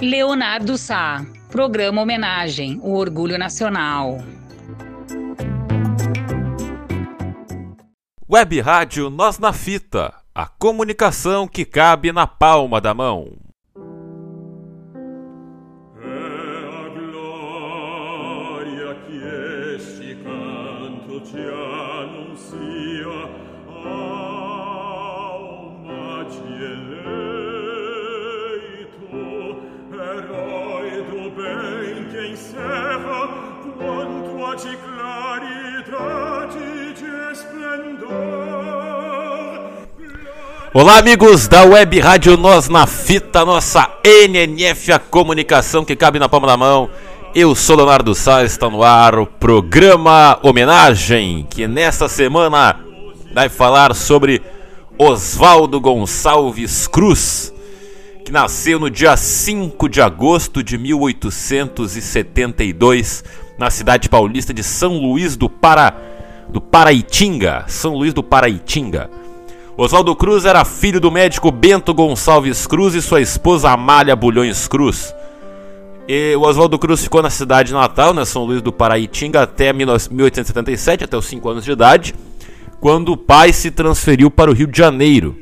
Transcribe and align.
Leonardo 0.00 0.78
Sá, 0.78 1.26
programa 1.50 2.00
homenagem, 2.00 2.80
o 2.82 2.94
orgulho 2.94 3.36
nacional. 3.36 4.16
Web 8.28 8.60
Rádio 8.62 9.10
Nós 9.10 9.38
na 9.38 9.52
Fita, 9.52 10.14
a 10.34 10.46
comunicação 10.46 11.46
que 11.46 11.66
cabe 11.66 12.12
na 12.12 12.26
palma 12.26 12.80
da 12.80 12.94
mão. 12.94 13.49
Olá, 40.72 40.98
amigos 40.98 41.48
da 41.48 41.64
Web 41.64 41.98
Rádio 41.98 42.36
Nós 42.36 42.68
na 42.68 42.86
Fita, 42.86 43.44
nossa 43.44 43.90
NNF, 44.04 44.92
a 44.92 45.00
comunicação 45.00 45.84
que 45.84 45.96
cabe 45.96 46.20
na 46.20 46.28
palma 46.28 46.46
da 46.46 46.56
mão. 46.56 46.88
Eu 47.34 47.56
sou 47.56 47.74
Leonardo 47.74 48.14
Sá, 48.14 48.44
está 48.44 48.70
no 48.70 48.84
ar 48.84 49.18
o 49.18 49.26
programa 49.26 50.38
Homenagem, 50.44 51.44
que 51.50 51.66
nesta 51.66 52.08
semana 52.08 52.78
vai 53.34 53.48
falar 53.48 53.96
sobre 53.96 54.40
Oswaldo 54.96 55.80
Gonçalves 55.80 56.86
Cruz, 56.86 57.52
que 58.24 58.30
nasceu 58.30 58.78
no 58.78 58.88
dia 58.88 59.16
5 59.16 59.88
de 59.88 60.00
agosto 60.00 60.62
de 60.62 60.78
1872, 60.78 63.24
na 63.58 63.70
cidade 63.70 64.08
paulista 64.08 64.54
de 64.54 64.62
São 64.62 64.98
Luís 64.98 65.36
do 65.36 65.50
Pará, 65.50 65.92
do 66.48 66.60
Paraitinga, 66.60 67.64
São 67.66 67.96
Luís 67.96 68.14
do 68.14 68.22
Paraitinga. 68.22 69.18
Oswaldo 69.82 70.14
Cruz 70.14 70.44
era 70.44 70.62
filho 70.62 71.00
do 71.00 71.10
médico 71.10 71.50
Bento 71.50 71.94
Gonçalves 71.94 72.66
Cruz 72.66 72.94
e 72.94 73.00
sua 73.00 73.22
esposa 73.22 73.70
Amália 73.70 74.14
Bulhões 74.14 74.68
Cruz. 74.68 75.14
E 76.06 76.36
o 76.36 76.42
Oswaldo 76.42 76.78
Cruz 76.78 77.02
ficou 77.02 77.22
na 77.22 77.30
cidade 77.30 77.72
natal, 77.72 78.12
na 78.12 78.26
São 78.26 78.44
Luís 78.44 78.60
do 78.60 78.70
Paraitinga, 78.70 79.40
até 79.40 79.72
1877, 79.72 81.04
até 81.04 81.16
os 81.16 81.24
5 81.24 81.48
anos 81.48 81.64
de 81.64 81.72
idade, 81.72 82.14
quando 82.78 83.12
o 83.12 83.16
pai 83.16 83.54
se 83.54 83.70
transferiu 83.70 84.30
para 84.30 84.50
o 84.50 84.54
Rio 84.54 84.66
de 84.66 84.76
Janeiro. 84.76 85.34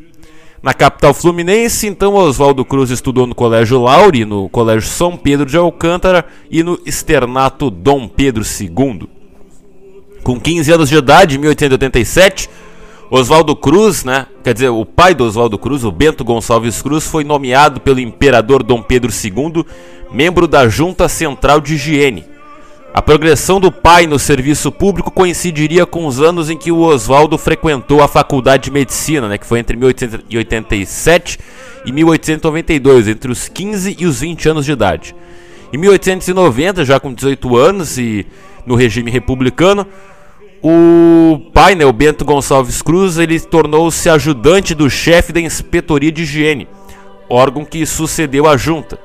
Na 0.62 0.72
capital 0.72 1.12
fluminense, 1.12 1.89
então 1.89 2.14
Oswaldo 2.14 2.64
Cruz 2.64 2.91
estudou 2.91 3.27
no 3.27 3.34
Colégio 3.34 3.83
Laure, 3.83 4.25
no 4.25 4.48
Colégio 4.48 4.89
São 4.89 5.16
Pedro 5.16 5.47
de 5.47 5.56
Alcântara 5.56 6.25
e 6.48 6.62
no 6.62 6.78
Externato 6.86 7.70
Dom 7.70 8.06
Pedro 8.06 8.44
II. 8.44 9.09
Com 10.22 10.39
15 10.39 10.72
anos 10.72 10.89
de 10.89 10.97
idade, 10.97 11.34
em 11.34 11.39
1887, 11.39 12.48
Oswaldo 13.11 13.56
Cruz, 13.56 14.05
né? 14.05 14.27
Quer 14.45 14.53
dizer, 14.53 14.69
o 14.69 14.84
pai 14.84 15.14
do 15.14 15.25
Oswaldo 15.25 15.59
Cruz, 15.59 15.84
o 15.84 15.91
Bento 15.91 16.25
Gonçalves 16.25 16.83
Cruz, 16.83 17.06
foi 17.06 17.25
nomeado 17.25 17.81
pelo 17.81 18.00
imperador 18.00 18.62
Dom 18.62 18.83
Pedro 18.83 19.11
II 19.11 19.65
membro 20.11 20.47
da 20.47 20.69
Junta 20.69 21.09
Central 21.09 21.61
de 21.61 21.75
Higiene. 21.75 22.25
A 22.92 23.03
progressão 23.03 23.61
do 23.61 23.70
pai 23.70 24.06
no 24.06 24.19
serviço 24.19 24.73
público 24.73 25.11
coincidiria 25.11 25.84
com 25.84 26.06
os 26.06 26.20
anos 26.20 26.48
em 26.48 26.56
que 26.56 26.73
o 26.73 26.81
Oswaldo 26.81 27.37
frequentou 27.37 28.03
a 28.03 28.09
Faculdade 28.09 28.65
de 28.65 28.70
Medicina, 28.70 29.28
né, 29.28 29.39
que 29.39 29.47
foi 29.47 29.59
entre 29.59 29.77
1887 29.77 31.39
e 31.84 31.93
1892, 31.93 33.09
entre 33.09 33.31
os 33.31 33.48
15 33.48 33.97
e 33.98 34.06
os 34.06 34.20
20 34.20 34.48
anos 34.48 34.65
de 34.65 34.72
idade. 34.72 35.15
Em 35.72 35.77
1890, 35.77 36.84
já 36.84 36.98
com 36.98 37.12
18 37.12 37.56
anos 37.56 37.99
e 37.99 38.27
no 38.66 38.75
regime 38.75 39.11
republicano, 39.11 39.87
o 40.62 41.50
pai, 41.52 41.74
né, 41.74 41.84
o 41.84 41.92
Bento 41.92 42.24
Gonçalves 42.24 42.82
Cruz, 42.82 43.19
ele 43.19 43.38
tornou-se 43.38 44.08
ajudante 44.08 44.74
do 44.74 44.91
chefe 44.91 45.32
da 45.32 45.41
Inspetoria 45.41 46.10
de 46.10 46.22
Higiene, 46.22 46.69
órgão 47.28 47.64
que 47.64 47.84
sucedeu 47.86 48.48
à 48.48 48.56
junta. 48.56 48.98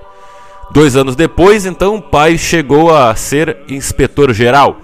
Dois 0.71 0.95
anos 0.95 1.15
depois, 1.15 1.65
então, 1.65 1.97
o 1.97 2.01
pai 2.01 2.37
chegou 2.37 2.95
a 2.95 3.13
ser 3.15 3.59
inspetor-geral. 3.67 4.81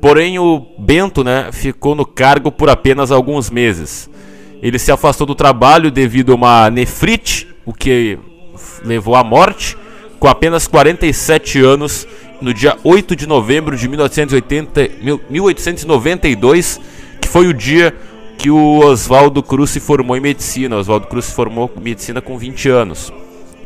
Porém, 0.00 0.38
o 0.38 0.66
Bento 0.78 1.22
né, 1.22 1.50
ficou 1.52 1.94
no 1.94 2.04
cargo 2.04 2.50
por 2.50 2.68
apenas 2.68 3.12
alguns 3.12 3.50
meses. 3.50 4.10
Ele 4.60 4.78
se 4.78 4.90
afastou 4.90 5.26
do 5.26 5.34
trabalho 5.34 5.90
devido 5.90 6.32
a 6.32 6.34
uma 6.34 6.70
nefrite, 6.70 7.46
o 7.64 7.72
que 7.72 8.18
levou 8.84 9.14
à 9.14 9.22
morte, 9.22 9.76
com 10.18 10.26
apenas 10.26 10.66
47 10.66 11.60
anos 11.60 12.06
no 12.40 12.54
dia 12.54 12.76
8 12.84 13.16
de 13.16 13.26
novembro 13.26 13.76
de 13.76 13.88
1980, 13.88 14.90
1892, 15.28 16.80
que 17.20 17.28
foi 17.28 17.46
o 17.48 17.54
dia 17.54 17.94
que 18.36 18.50
o 18.50 18.78
Oswaldo 18.78 19.42
Cruz 19.42 19.70
se 19.70 19.80
formou 19.80 20.16
em 20.16 20.20
medicina. 20.20 20.76
Oswaldo 20.76 21.08
Cruz 21.08 21.26
se 21.26 21.34
formou 21.34 21.70
em 21.76 21.80
medicina 21.80 22.20
com 22.20 22.38
20 22.38 22.68
anos. 22.68 23.12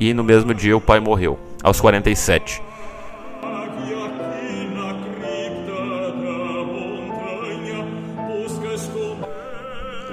E 0.01 0.15
no 0.15 0.25
mesmo 0.25 0.55
dia 0.55 0.77
o 0.77 0.81
pai 0.81 0.99
morreu, 0.99 1.39
aos 1.63 1.81
47. 1.81 2.72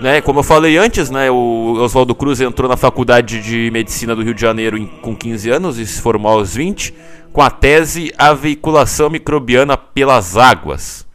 Né, 0.01 0.21
como 0.21 0.39
eu 0.39 0.43
falei 0.43 0.77
antes, 0.77 1.09
né, 1.09 1.29
o 1.29 1.73
Oswaldo 1.81 2.15
Cruz 2.15 2.39
entrou 2.39 2.69
na 2.69 2.77
Faculdade 2.77 3.41
de 3.41 3.69
Medicina 3.69 4.15
do 4.15 4.23
Rio 4.23 4.33
de 4.33 4.39
Janeiro 4.39 4.77
em, 4.77 4.85
com 4.85 5.13
15 5.13 5.49
anos 5.49 5.77
e 5.77 5.85
se 5.85 6.01
formou 6.01 6.31
aos 6.31 6.55
20 6.55 6.93
com 7.33 7.41
a 7.41 7.49
tese 7.49 8.13
A 8.17 8.33
Veiculação 8.33 9.09
Microbiana 9.09 9.75
pelas 9.75 10.37
Águas. 10.37 11.05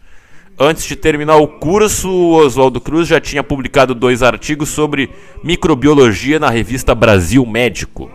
Antes 0.60 0.84
de 0.84 0.96
terminar 0.96 1.36
o 1.36 1.48
curso, 1.48 2.10
Oswaldo 2.10 2.78
Cruz 2.78 3.08
já 3.08 3.18
tinha 3.18 3.42
publicado 3.42 3.94
dois 3.94 4.22
artigos 4.22 4.68
sobre 4.68 5.08
microbiologia 5.42 6.38
na 6.38 6.50
revista 6.50 6.94
Brasil 6.94 7.44
Médico. 7.46 8.10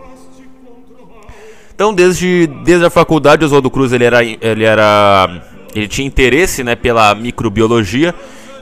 Então, 1.74 1.92
desde, 1.92 2.46
desde 2.64 2.86
a 2.86 2.90
faculdade, 2.90 3.44
Oswaldo 3.44 3.70
Cruz 3.70 3.92
ele 3.92 4.04
era, 4.04 4.22
ele 4.22 4.64
era, 4.64 5.42
ele 5.74 5.88
tinha 5.88 6.06
interesse, 6.06 6.62
né, 6.62 6.76
pela 6.76 7.12
microbiologia 7.14 8.14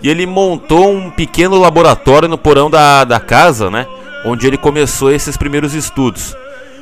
e 0.03 0.09
ele 0.09 0.27
montou 0.27 0.91
um 0.91 1.11
pequeno 1.11 1.59
laboratório 1.59 2.29
no 2.29 2.39
porão 2.39 2.71
da, 2.71 3.05
da 3.05 3.21
casa, 3.21 3.71
né, 3.71 3.87
onde 4.25 4.47
ele 4.47 4.57
começou 4.57 5.11
esses 5.11 5.37
primeiros 5.37 5.75
estudos. 5.75 6.37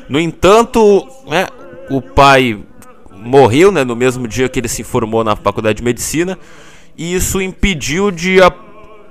No 0.08 0.20
entanto, 0.20 1.06
né, 1.26 1.46
o 1.90 2.00
pai 2.00 2.58
morreu 3.10 3.72
né, 3.72 3.84
no 3.84 3.96
mesmo 3.96 4.28
dia 4.28 4.48
que 4.48 4.60
ele 4.60 4.68
se 4.68 4.84
formou 4.84 5.24
na 5.24 5.34
faculdade 5.34 5.78
de 5.78 5.84
medicina, 5.84 6.38
e 6.96 7.14
isso 7.14 7.40
impediu 7.40 8.10
de 8.10 8.40
a, 8.40 8.52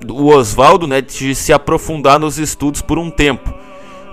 o 0.08 0.28
Oswaldo 0.28 0.88
né, 0.88 1.02
de 1.02 1.36
se 1.36 1.52
aprofundar 1.52 2.20
nos 2.20 2.38
estudos 2.38 2.82
por 2.82 2.98
um 2.98 3.10
tempo. 3.10 3.54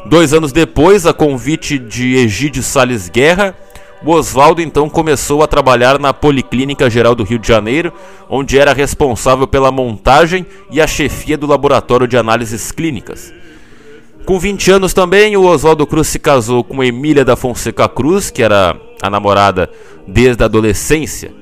Dois 0.06 0.34
anos 0.34 0.52
depois, 0.52 1.06
a 1.06 1.12
convite 1.12 1.78
de 1.78 2.16
Egídio 2.16 2.62
Sales 2.62 3.08
Guerra, 3.08 3.56
o 4.04 4.10
Oswaldo 4.10 4.60
então 4.60 4.88
começou 4.88 5.42
a 5.42 5.46
trabalhar 5.46 5.98
na 5.98 6.12
Policlínica 6.12 6.90
Geral 6.90 7.14
do 7.14 7.22
Rio 7.22 7.38
de 7.38 7.46
Janeiro, 7.46 7.92
onde 8.28 8.58
era 8.58 8.72
responsável 8.72 9.46
pela 9.46 9.70
montagem 9.70 10.44
e 10.70 10.80
a 10.80 10.86
chefia 10.86 11.38
do 11.38 11.46
laboratório 11.46 12.08
de 12.08 12.16
análises 12.16 12.72
clínicas. 12.72 13.32
Com 14.24 14.38
20 14.38 14.70
anos 14.70 14.94
também, 14.94 15.36
o 15.36 15.44
Oswaldo 15.44 15.86
Cruz 15.86 16.08
se 16.08 16.18
casou 16.18 16.62
com 16.62 16.82
Emília 16.82 17.24
da 17.24 17.36
Fonseca 17.36 17.88
Cruz, 17.88 18.30
que 18.30 18.42
era 18.42 18.76
a 19.00 19.10
namorada 19.10 19.70
desde 20.06 20.42
a 20.42 20.46
adolescência. 20.46 21.32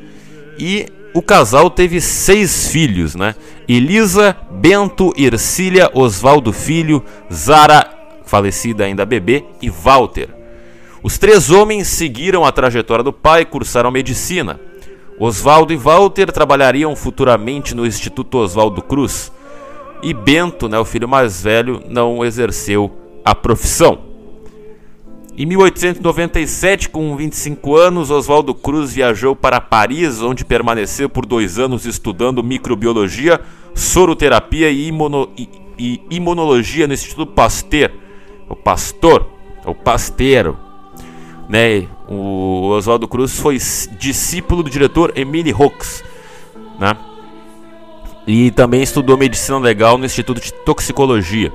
E 0.58 0.86
o 1.14 1.20
casal 1.20 1.68
teve 1.68 2.00
seis 2.00 2.68
filhos, 2.68 3.14
né? 3.14 3.34
Elisa, 3.68 4.36
Bento, 4.50 5.12
Ercília, 5.16 5.90
Oswaldo 5.92 6.52
Filho, 6.52 7.04
Zara, 7.32 7.86
falecida 8.24 8.84
ainda 8.84 9.04
bebê, 9.04 9.44
e 9.60 9.68
Walter. 9.68 10.39
Os 11.02 11.16
três 11.16 11.50
homens 11.50 11.88
seguiram 11.88 12.44
a 12.44 12.52
trajetória 12.52 13.02
do 13.02 13.12
pai 13.12 13.42
e 13.42 13.46
cursaram 13.46 13.90
medicina. 13.90 14.60
Oswaldo 15.18 15.72
e 15.72 15.76
Walter 15.76 16.30
trabalhariam 16.30 16.94
futuramente 16.94 17.74
no 17.74 17.86
Instituto 17.86 18.38
Oswaldo 18.38 18.82
Cruz 18.82 19.32
e 20.02 20.14
Bento, 20.14 20.68
né, 20.68 20.78
o 20.78 20.84
filho 20.84 21.08
mais 21.08 21.42
velho, 21.42 21.82
não 21.88 22.24
exerceu 22.24 22.90
a 23.24 23.34
profissão. 23.34 24.10
Em 25.36 25.46
1897, 25.46 26.88
com 26.88 27.16
25 27.16 27.76
anos, 27.76 28.10
Oswaldo 28.10 28.54
Cruz 28.54 28.92
viajou 28.92 29.34
para 29.34 29.60
Paris, 29.60 30.20
onde 30.20 30.44
permaneceu 30.44 31.08
por 31.08 31.24
dois 31.24 31.58
anos 31.58 31.86
estudando 31.86 32.42
microbiologia, 32.42 33.40
soroterapia 33.74 34.70
e, 34.70 34.88
imuno, 34.88 35.30
e, 35.78 36.00
imunologia 36.10 36.86
no 36.86 36.92
Instituto 36.92 37.32
Pasteur, 37.32 37.90
o 38.48 38.56
Pastor, 38.56 39.26
o 39.64 39.74
Pasteiro. 39.74 40.69
Né? 41.50 41.88
O 42.08 42.68
Oswaldo 42.68 43.08
Cruz 43.08 43.40
foi 43.40 43.58
discípulo 43.98 44.62
do 44.62 44.70
diretor 44.70 45.12
Emile 45.16 45.50
Rox, 45.50 46.04
né? 46.78 46.96
E 48.24 48.52
também 48.52 48.84
estudou 48.84 49.18
medicina 49.18 49.58
legal 49.58 49.98
no 49.98 50.06
Instituto 50.06 50.40
de 50.40 50.52
Toxicologia. 50.52 51.52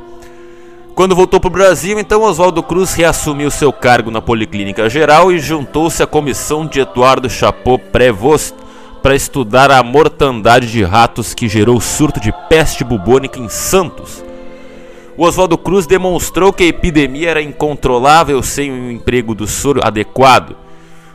Quando 0.93 1.15
voltou 1.15 1.39
para 1.39 1.47
o 1.47 1.51
Brasil, 1.51 1.97
então 1.97 2.23
Oswaldo 2.23 2.61
Cruz 2.61 2.93
reassumiu 2.93 3.49
seu 3.49 3.71
cargo 3.71 4.11
na 4.11 4.21
Policlínica 4.21 4.89
Geral 4.89 5.31
e 5.31 5.39
juntou-se 5.39 6.03
à 6.03 6.07
comissão 6.07 6.65
de 6.65 6.81
Eduardo 6.81 7.29
Chapot 7.29 7.81
Prévost 7.89 8.53
para 9.01 9.15
estudar 9.15 9.71
a 9.71 9.81
mortandade 9.81 10.69
de 10.69 10.83
ratos 10.83 11.33
que 11.33 11.47
gerou 11.47 11.77
o 11.77 11.81
surto 11.81 12.19
de 12.19 12.33
peste 12.49 12.83
bubônica 12.83 13.39
em 13.39 13.47
Santos. 13.47 14.24
O 15.17 15.23
Oswaldo 15.23 15.57
Cruz 15.57 15.87
demonstrou 15.87 16.51
que 16.51 16.63
a 16.63 16.67
epidemia 16.67 17.29
era 17.29 17.41
incontrolável 17.41 18.43
sem 18.43 18.69
o 18.69 18.73
um 18.73 18.91
emprego 18.91 19.33
do 19.33 19.47
soro 19.47 19.79
adequado. 19.83 20.57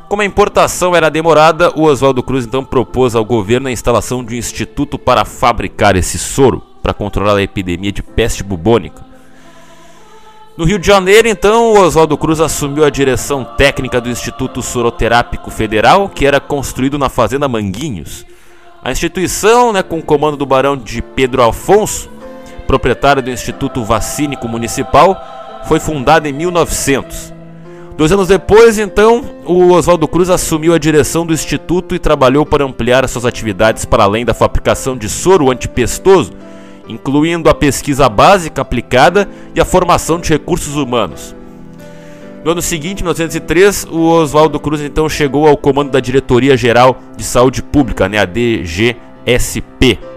Como 0.08 0.22
a 0.22 0.24
importação 0.24 0.96
era 0.96 1.10
demorada, 1.10 1.70
o 1.78 1.82
Oswaldo 1.82 2.22
Cruz 2.22 2.46
então 2.46 2.64
propôs 2.64 3.14
ao 3.14 3.24
governo 3.24 3.68
a 3.68 3.72
instalação 3.72 4.24
de 4.24 4.34
um 4.34 4.38
instituto 4.38 4.98
para 4.98 5.24
fabricar 5.24 5.96
esse 5.96 6.18
soro 6.18 6.62
para 6.82 6.94
controlar 6.94 7.36
a 7.36 7.42
epidemia 7.42 7.92
de 7.92 8.02
peste 8.02 8.42
bubônica. 8.42 9.04
No 10.56 10.64
Rio 10.64 10.78
de 10.78 10.86
Janeiro, 10.86 11.28
então, 11.28 11.72
o 11.72 11.80
Oswaldo 11.80 12.18
Cruz 12.18 12.40
assumiu 12.40 12.84
a 12.84 12.90
direção 12.90 13.44
técnica 13.44 14.00
do 14.00 14.10
Instituto 14.10 14.62
Soroterápico 14.62 15.50
Federal, 15.50 16.08
que 16.08 16.26
era 16.26 16.40
construído 16.40 16.98
na 16.98 17.08
Fazenda 17.08 17.48
Manguinhos. 17.48 18.26
A 18.82 18.90
instituição, 18.90 19.72
né, 19.72 19.82
com 19.82 19.98
o 19.98 20.02
comando 20.02 20.36
do 20.36 20.44
barão 20.44 20.76
de 20.76 21.00
Pedro 21.00 21.42
Afonso, 21.42 22.10
proprietário 22.70 23.20
do 23.20 23.30
Instituto 23.30 23.82
Vacínico 23.82 24.46
Municipal, 24.46 25.60
foi 25.64 25.80
fundada 25.80 26.28
em 26.28 26.32
1900. 26.32 27.34
Dois 27.96 28.12
anos 28.12 28.28
depois, 28.28 28.78
então, 28.78 29.24
o 29.44 29.72
Oswaldo 29.72 30.06
Cruz 30.06 30.30
assumiu 30.30 30.72
a 30.72 30.78
direção 30.78 31.26
do 31.26 31.32
Instituto 31.32 31.96
e 31.96 31.98
trabalhou 31.98 32.46
para 32.46 32.64
ampliar 32.64 33.08
suas 33.08 33.24
atividades 33.24 33.84
para 33.84 34.04
além 34.04 34.24
da 34.24 34.32
fabricação 34.32 34.96
de 34.96 35.08
soro 35.08 35.50
antipestoso 35.50 36.32
incluindo 36.90 37.48
a 37.48 37.54
pesquisa 37.54 38.08
básica 38.08 38.62
aplicada 38.62 39.28
e 39.54 39.60
a 39.60 39.64
formação 39.64 40.18
de 40.18 40.28
recursos 40.30 40.74
humanos. 40.74 41.36
No 42.44 42.52
ano 42.52 42.62
seguinte, 42.62 43.02
1903, 43.02 43.86
o 43.90 44.00
Oswaldo 44.08 44.58
Cruz 44.58 44.80
então 44.80 45.08
chegou 45.08 45.46
ao 45.46 45.56
comando 45.56 45.90
da 45.90 46.00
Diretoria 46.00 46.56
Geral 46.56 46.98
de 47.16 47.22
Saúde 47.22 47.62
Pública, 47.62 48.08
né, 48.08 48.18
a 48.18 48.24
DGSP. 48.24 50.09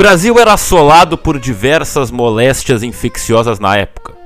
Brasil 0.00 0.38
era 0.38 0.54
assolado 0.54 1.18
por 1.18 1.38
diversas 1.38 2.10
moléstias 2.10 2.82
infecciosas 2.82 3.60
na 3.60 3.76
época. 3.76 4.16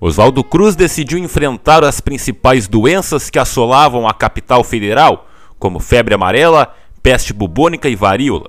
Oswaldo 0.00 0.42
Cruz 0.42 0.74
decidiu 0.74 1.16
enfrentar 1.16 1.84
as 1.84 2.00
principais 2.00 2.66
doenças 2.66 3.30
que 3.30 3.38
assolavam 3.38 4.08
a 4.08 4.12
capital 4.12 4.64
federal, 4.64 5.28
como 5.60 5.78
febre 5.78 6.12
amarela, 6.12 6.74
peste 7.00 7.32
bubônica 7.32 7.88
e 7.88 7.94
varíola. 7.94 8.48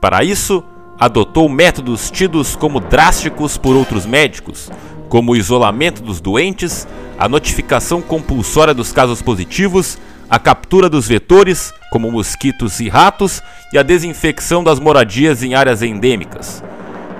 Para 0.00 0.22
isso, 0.22 0.62
adotou 0.96 1.48
métodos 1.48 2.08
tidos 2.08 2.54
como 2.54 2.78
drásticos 2.78 3.58
por 3.58 3.74
outros 3.74 4.06
médicos, 4.06 4.70
como 5.08 5.32
o 5.32 5.36
isolamento 5.36 6.04
dos 6.04 6.20
doentes, 6.20 6.86
a 7.18 7.28
notificação 7.28 8.00
compulsória 8.00 8.72
dos 8.72 8.92
casos 8.92 9.20
positivos, 9.20 9.98
a 10.28 10.38
captura 10.38 10.88
dos 10.88 11.06
vetores, 11.06 11.72
como 11.90 12.10
mosquitos 12.10 12.80
e 12.80 12.88
ratos, 12.88 13.42
e 13.72 13.78
a 13.78 13.82
desinfecção 13.82 14.62
das 14.62 14.78
moradias 14.78 15.42
em 15.42 15.54
áreas 15.54 15.82
endêmicas. 15.82 16.62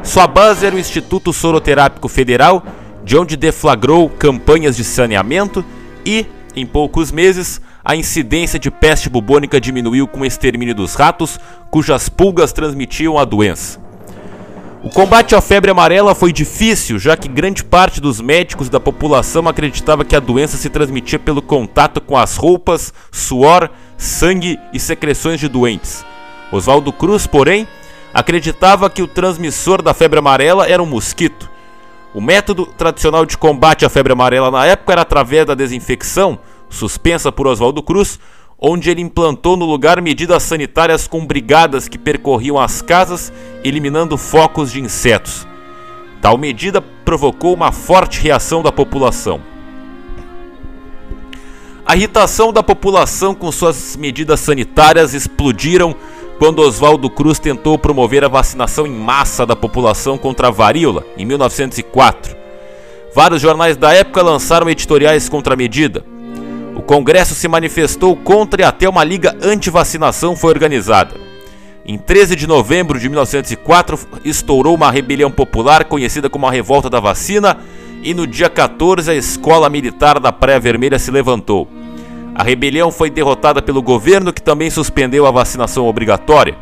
Sua 0.03 0.26
base 0.26 0.67
era 0.67 0.75
o 0.75 0.79
Instituto 0.79 1.32
Soroterápico 1.32 2.08
Federal, 2.08 2.64
de 3.05 3.17
onde 3.17 3.37
deflagrou 3.37 4.08
campanhas 4.08 4.76
de 4.76 4.85
saneamento 4.85 5.64
e, 6.05 6.26
em 6.55 6.67
poucos 6.67 7.12
meses, 7.12 7.61
a 7.85 7.94
incidência 7.94 8.58
de 8.58 8.70
peste 8.70 9.08
bubônica 9.08 9.61
diminuiu 9.61 10.08
com 10.08 10.20
o 10.20 10.26
extermínio 10.26 10.75
dos 10.75 10.94
ratos, 10.94 11.38
cujas 11.70 12.08
pulgas 12.08 12.53
transmitiam 12.53 13.17
a 13.17 13.25
doença. 13.25 13.86
O 14.87 14.88
combate 14.88 15.35
à 15.35 15.41
febre 15.41 15.69
amarela 15.69 16.15
foi 16.15 16.33
difícil, 16.33 16.97
já 16.97 17.17
que 17.17 17.27
grande 17.27 17.65
parte 17.65 18.00
dos 18.00 18.21
médicos 18.21 18.69
da 18.69 18.79
população 18.79 19.49
acreditava 19.49 20.05
que 20.05 20.15
a 20.15 20.21
doença 20.21 20.56
se 20.56 20.71
transmitia 20.71 21.19
pelo 21.19 21.43
contato 21.43 22.00
com 22.00 22.17
as 22.17 22.37
roupas, 22.37 22.94
suor, 23.11 23.69
sangue 23.97 24.56
e 24.73 24.79
secreções 24.79 25.41
de 25.41 25.49
doentes. 25.49 26.06
Oswaldo 26.53 26.93
Cruz, 26.93 27.27
porém, 27.27 27.67
acreditava 28.15 28.88
que 28.88 29.03
o 29.03 29.09
transmissor 29.09 29.83
da 29.83 29.93
febre 29.93 30.21
amarela 30.21 30.69
era 30.69 30.81
um 30.81 30.87
mosquito. 30.87 31.50
O 32.15 32.21
método 32.21 32.65
tradicional 32.65 33.27
de 33.27 33.37
combate 33.37 33.85
à 33.85 33.89
febre 33.89 34.12
amarela 34.12 34.53
na 34.53 34.67
época 34.67 34.93
era 34.93 35.03
através 35.03 35.44
da 35.44 35.56
desinfecção, 35.56 36.39
suspensa 36.71 37.32
por 37.32 37.49
Oswaldo 37.49 37.82
Cruz, 37.82 38.21
onde 38.69 38.91
ele 38.91 39.01
implantou 39.01 39.57
no 39.57 39.65
lugar 39.65 40.03
medidas 40.03 40.43
sanitárias 40.43 41.07
com 41.07 41.25
brigadas 41.25 41.87
que 41.87 41.97
percorriam 41.97 42.59
as 42.59 42.83
casas, 42.83 43.33
eliminando 43.63 44.19
focos 44.19 44.73
de 44.73 44.81
insetos. 44.81 45.47
Tal 46.21 46.37
medida 46.37 46.83
provocou 46.83 47.55
uma 47.55 47.71
forte 47.71 48.21
reação 48.21 48.65
da 48.65 48.73
população. 48.73 49.41
A 51.87 51.95
irritação 51.95 52.53
da 52.53 52.61
população 52.61 53.37
com 53.37 53.53
suas 53.53 53.95
medidas 53.95 54.41
sanitárias 54.41 55.15
explodiram 55.15 55.95
quando 56.37 56.59
Oswaldo 56.59 57.09
Cruz 57.09 57.39
tentou 57.39 57.79
promover 57.79 58.25
a 58.25 58.29
vacinação 58.29 58.85
em 58.85 58.91
massa 58.91 59.47
da 59.47 59.55
população 59.55 60.19
contra 60.19 60.49
a 60.49 60.51
varíola 60.51 61.05
em 61.17 61.25
1904. 61.25 62.37
Vários 63.15 63.41
jornais 63.41 63.77
da 63.77 63.93
época 63.95 64.23
lançaram 64.23 64.69
editoriais 64.69 65.29
contra 65.29 65.55
a 65.55 65.57
medida. 65.57 66.16
O 66.76 66.82
Congresso 66.82 67.34
se 67.34 67.49
manifestou 67.49 68.14
contra 68.14 68.61
e 68.61 68.64
até 68.64 68.87
uma 68.87 69.02
liga 69.02 69.34
anti-vacinação 69.43 70.37
foi 70.37 70.50
organizada. 70.50 71.14
Em 71.87 71.96
13 71.96 72.37
de 72.37 72.46
novembro 72.46 73.00
de 73.00 73.08
1904, 73.08 73.99
estourou 74.23 74.75
uma 74.75 74.90
rebelião 74.90 75.31
popular 75.31 75.84
conhecida 75.84 76.28
como 76.28 76.46
a 76.46 76.50
Revolta 76.50 76.90
da 76.90 77.00
Vacina, 77.00 77.56
e 78.02 78.12
no 78.12 78.26
dia 78.26 78.50
14 78.50 79.11
a 79.11 79.14
Escola 79.14 79.70
Militar 79.70 80.20
da 80.20 80.31
Praia 80.31 80.61
Vermelha 80.61 80.99
se 80.99 81.11
levantou. 81.11 81.67
A 82.34 82.43
rebelião 82.43 82.93
foi 82.93 83.08
derrotada 83.08 83.62
pelo 83.62 83.81
governo, 83.81 84.31
que 84.31 84.43
também 84.43 84.69
suspendeu 84.69 85.25
a 85.25 85.31
vacinação 85.31 85.87
obrigatória. 85.87 86.58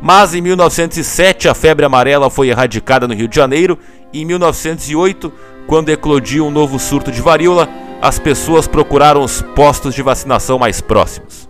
Mas 0.00 0.32
em 0.32 0.40
1907 0.40 1.48
a 1.48 1.54
febre 1.54 1.84
amarela 1.84 2.30
foi 2.30 2.50
erradicada 2.50 3.08
no 3.08 3.14
Rio 3.14 3.26
de 3.26 3.34
Janeiro 3.34 3.76
e 4.12 4.22
em 4.22 4.24
1908, 4.24 5.32
quando 5.66 5.88
eclodiu 5.88 6.46
um 6.46 6.50
novo 6.50 6.78
surto 6.78 7.10
de 7.10 7.20
varíola, 7.20 7.68
as 8.00 8.18
pessoas 8.18 8.66
procuraram 8.66 9.22
os 9.22 9.42
postos 9.54 9.94
de 9.94 10.02
vacinação 10.02 10.58
mais 10.58 10.80
próximos. 10.80 11.48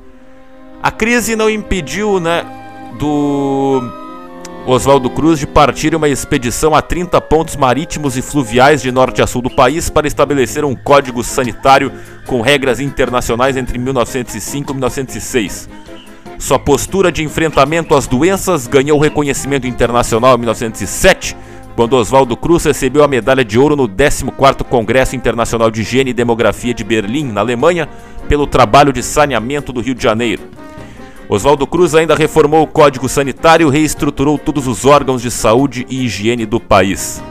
A 0.82 0.90
crise 0.90 1.36
não 1.36 1.48
impediu, 1.48 2.18
né, 2.18 2.44
do 2.98 3.82
Oswaldo 4.66 5.08
Cruz 5.10 5.38
de 5.38 5.46
partir 5.46 5.94
uma 5.94 6.08
expedição 6.08 6.74
a 6.74 6.82
30 6.82 7.20
pontos 7.20 7.56
marítimos 7.56 8.16
e 8.16 8.22
fluviais 8.22 8.82
de 8.82 8.90
norte 8.90 9.22
a 9.22 9.26
sul 9.26 9.42
do 9.42 9.50
país 9.50 9.88
para 9.88 10.06
estabelecer 10.06 10.64
um 10.64 10.74
código 10.74 11.22
sanitário 11.22 11.92
com 12.26 12.40
regras 12.40 12.80
internacionais 12.80 13.56
entre 13.56 13.78
1905 13.78 14.72
e 14.72 14.74
1906. 14.74 15.68
Sua 16.38 16.58
postura 16.58 17.12
de 17.12 17.22
enfrentamento 17.22 17.94
às 17.94 18.06
doenças 18.06 18.66
ganhou 18.66 18.98
reconhecimento 18.98 19.66
internacional 19.66 20.36
em 20.36 20.38
1907 20.38 21.36
quando 21.76 21.94
Oswaldo 21.94 22.36
Cruz 22.36 22.64
recebeu 22.64 23.02
a 23.02 23.08
medalha 23.08 23.44
de 23.44 23.58
ouro 23.58 23.76
no 23.76 23.88
14º 23.88 24.64
Congresso 24.64 25.16
Internacional 25.16 25.70
de 25.70 25.82
Higiene 25.82 26.10
e 26.10 26.14
Demografia 26.14 26.74
de 26.74 26.84
Berlim, 26.84 27.24
na 27.24 27.40
Alemanha, 27.40 27.88
pelo 28.28 28.46
trabalho 28.46 28.92
de 28.92 29.02
saneamento 29.02 29.72
do 29.72 29.80
Rio 29.80 29.94
de 29.94 30.02
Janeiro. 30.02 30.42
Oswaldo 31.28 31.66
Cruz 31.66 31.94
ainda 31.94 32.16
reformou 32.16 32.62
o 32.62 32.66
Código 32.66 33.08
Sanitário 33.08 33.68
e 33.68 33.70
reestruturou 33.70 34.36
todos 34.36 34.66
os 34.66 34.84
órgãos 34.84 35.22
de 35.22 35.30
saúde 35.30 35.86
e 35.88 36.04
higiene 36.04 36.44
do 36.44 36.58
país. 36.58 37.22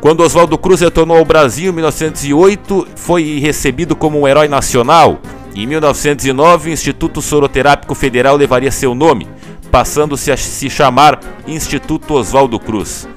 Quando 0.00 0.22
Oswaldo 0.22 0.56
Cruz 0.58 0.80
retornou 0.80 1.16
ao 1.16 1.24
Brasil 1.24 1.70
em 1.70 1.74
1908, 1.74 2.88
foi 2.96 3.38
recebido 3.38 3.96
como 3.96 4.20
um 4.20 4.28
herói 4.28 4.48
nacional. 4.48 5.18
Em 5.54 5.66
1909, 5.66 6.70
o 6.70 6.72
Instituto 6.72 7.20
Soroterápico 7.20 7.94
Federal 7.94 8.36
levaria 8.36 8.70
seu 8.70 8.94
nome, 8.94 9.26
passando-se 9.70 10.30
a 10.30 10.36
se 10.36 10.70
chamar 10.70 11.20
Instituto 11.46 12.14
Oswaldo 12.14 12.58
Cruz. 12.58 13.08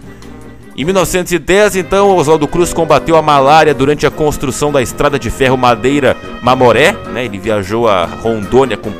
Em 0.75 0.84
1910, 0.84 1.75
então, 1.75 2.18
Oswaldo 2.18 2.48
Cruz 2.48 2.74
combateu 2.74 3.15
a 3.15 3.22
malária 3.22 3.75
durante 3.75 4.08
a 4.08 4.12
construção 4.12 4.72
da 4.72 4.82
estrada 4.82 5.20
de 5.20 5.30
ferro 5.30 5.56
Madeira 5.56 6.18
Mamoré. 6.42 6.94
Né? 7.13 7.25
Ele 7.25 7.38
viajou 7.38 7.88
a 7.88 8.06
Rondônia 8.06 8.75
com, 8.75 8.92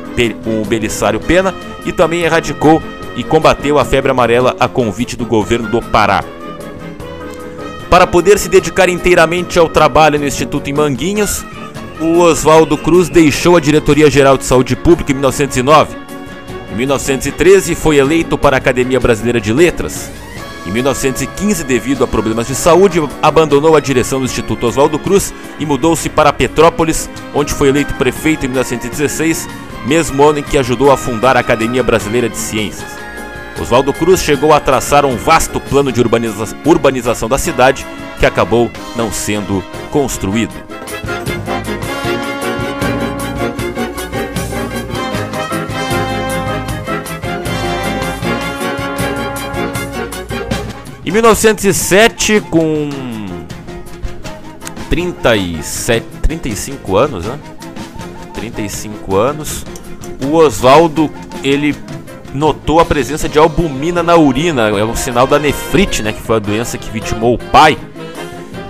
com 0.44 0.62
o 0.62 0.64
Belisário 0.64 1.18
Pena 1.18 1.52
e 1.84 1.90
também 1.90 2.22
erradicou 2.22 2.80
e 3.16 3.24
combateu 3.24 3.76
a 3.76 3.84
febre 3.84 4.12
amarela 4.12 4.54
a 4.60 4.68
convite 4.68 5.16
do 5.16 5.26
governo 5.26 5.68
do 5.68 5.82
Pará. 5.82 6.22
Para 7.90 8.06
poder 8.06 8.38
se 8.38 8.48
dedicar 8.48 8.88
inteiramente 8.88 9.58
ao 9.58 9.68
trabalho 9.68 10.18
no 10.18 10.26
Instituto 10.26 10.70
em 10.70 10.72
Manguinhos, 10.72 11.44
o 12.00 12.20
Oswaldo 12.20 12.78
Cruz 12.78 13.08
deixou 13.08 13.56
a 13.56 13.60
Diretoria 13.60 14.08
Geral 14.08 14.38
de 14.38 14.44
Saúde 14.44 14.76
Pública 14.76 15.10
em 15.10 15.14
1909. 15.16 15.96
Em 16.72 16.76
1913 16.76 17.74
foi 17.74 17.96
eleito 17.96 18.38
para 18.38 18.56
a 18.56 18.58
Academia 18.58 19.00
Brasileira 19.00 19.40
de 19.40 19.52
Letras 19.52 20.08
Em 20.66 20.70
1915, 20.70 21.62
devido 21.62 22.04
a 22.04 22.06
problemas 22.06 22.46
de 22.46 22.54
saúde, 22.54 22.98
abandonou 23.22 23.76
a 23.76 23.80
direção 23.80 24.18
do 24.18 24.24
Instituto 24.24 24.66
Oswaldo 24.66 24.98
Cruz 24.98 25.32
e 25.58 25.66
mudou-se 25.66 26.08
para 26.08 26.32
Petrópolis, 26.32 27.08
onde 27.34 27.52
foi 27.52 27.68
eleito 27.68 27.92
prefeito 27.94 28.46
em 28.46 28.48
1916, 28.48 29.46
mesmo 29.86 30.22
ano 30.22 30.38
em 30.38 30.42
que 30.42 30.56
ajudou 30.56 30.90
a 30.90 30.96
fundar 30.96 31.36
a 31.36 31.40
Academia 31.40 31.82
Brasileira 31.82 32.30
de 32.30 32.38
Ciências. 32.38 32.96
Oswaldo 33.60 33.92
Cruz 33.92 34.22
chegou 34.22 34.52
a 34.52 34.60
traçar 34.60 35.04
um 35.04 35.16
vasto 35.16 35.60
plano 35.60 35.92
de 35.92 36.00
urbaniza 36.00 36.56
urbanização 36.64 37.28
da 37.28 37.38
cidade 37.38 37.86
que 38.18 38.26
acabou 38.26 38.70
não 38.96 39.12
sendo 39.12 39.62
construído. 39.90 40.54
Em 51.06 51.10
1907, 51.10 52.40
com 52.50 52.88
37, 54.88 56.06
35 56.22 56.96
anos, 56.96 57.26
né? 57.26 57.38
35 58.32 59.16
anos, 59.16 59.64
o 60.24 60.34
Oswaldo 60.34 61.10
ele 61.42 61.76
notou 62.32 62.80
a 62.80 62.84
presença 62.84 63.28
de 63.28 63.38
albumina 63.38 64.02
na 64.02 64.16
urina, 64.16 64.68
é 64.70 64.84
um 64.84 64.96
sinal 64.96 65.26
da 65.26 65.38
nefrite, 65.38 66.02
né, 66.02 66.12
que 66.12 66.20
foi 66.20 66.36
a 66.36 66.40
doença 66.40 66.76
que 66.76 66.90
vitimou 66.90 67.34
o 67.34 67.38
pai. 67.38 67.78